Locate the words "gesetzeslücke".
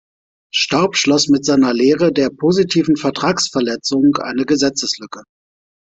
4.45-5.21